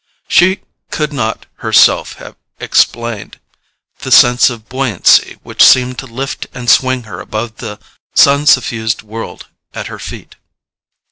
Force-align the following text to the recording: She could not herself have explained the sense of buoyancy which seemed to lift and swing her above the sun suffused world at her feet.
She 0.27 0.61
could 0.89 1.13
not 1.13 1.45
herself 1.57 2.13
have 2.13 2.35
explained 2.59 3.39
the 3.99 4.09
sense 4.11 4.49
of 4.49 4.67
buoyancy 4.67 5.37
which 5.43 5.63
seemed 5.63 5.99
to 5.99 6.07
lift 6.07 6.47
and 6.55 6.67
swing 6.71 7.03
her 7.03 7.19
above 7.19 7.57
the 7.57 7.77
sun 8.15 8.47
suffused 8.47 9.03
world 9.03 9.45
at 9.75 9.85
her 9.93 9.99
feet. 9.99 10.37